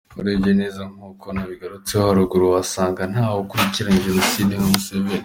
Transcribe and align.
Urebye 0.19 0.51
neza 0.61 0.81
nk’uko 0.93 1.25
nabigarutseho 1.35 2.03
haruguru, 2.09 2.45
wasanga 2.55 3.01
nta 3.13 3.25
wakurikiranye 3.35 4.03
Jenoside 4.07 4.51
nka 4.55 4.67
Museveni.” 4.73 5.19